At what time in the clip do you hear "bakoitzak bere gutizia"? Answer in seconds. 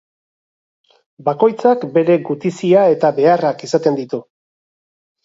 1.27-2.87